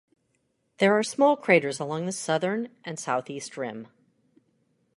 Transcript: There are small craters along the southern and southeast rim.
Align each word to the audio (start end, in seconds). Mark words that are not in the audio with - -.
There 0.79 0.97
are 0.97 1.03
small 1.03 1.37
craters 1.37 1.79
along 1.79 2.07
the 2.07 2.11
southern 2.11 2.69
and 2.83 2.97
southeast 2.99 3.55
rim. 3.55 3.87